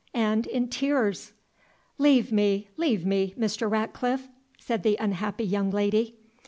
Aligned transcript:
and 0.15 0.47
in 0.47 0.67
tears!" 0.67 1.31
"Leave 1.99 2.31
me 2.31 2.67
leave 2.75 3.05
me, 3.05 3.35
Mr. 3.37 3.69
Ratcliffe," 3.69 4.29
said 4.57 4.81
the 4.81 4.97
unhappy 4.99 5.43
young 5.45 5.69
lady. 5.69 6.17